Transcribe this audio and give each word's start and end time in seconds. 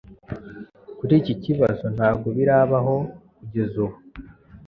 kuri 0.97 1.13
iki 1.21 1.33
kibazo 1.43 1.85
ntabwo 1.95 2.27
birabaho 2.37 2.95
kugeza 3.37 3.75
ubu. 3.85 3.97